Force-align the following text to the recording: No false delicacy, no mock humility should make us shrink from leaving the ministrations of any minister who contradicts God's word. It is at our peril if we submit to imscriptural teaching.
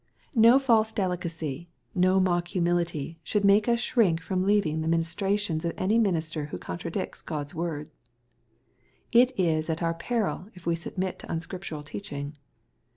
No 0.33 0.57
false 0.57 0.91
delicacy, 0.91 1.69
no 1.93 2.19
mock 2.19 2.47
humility 2.47 3.19
should 3.21 3.45
make 3.45 3.67
us 3.69 3.79
shrink 3.79 4.19
from 4.19 4.41
leaving 4.43 4.81
the 4.81 4.87
ministrations 4.87 5.63
of 5.63 5.73
any 5.77 5.99
minister 5.99 6.45
who 6.47 6.57
contradicts 6.57 7.21
God's 7.21 7.53
word. 7.53 7.87
It 9.11 9.31
is 9.39 9.69
at 9.69 9.83
our 9.83 9.93
peril 9.93 10.47
if 10.55 10.65
we 10.65 10.73
submit 10.75 11.19
to 11.19 11.27
imscriptural 11.31 11.83
teaching. 11.85 12.35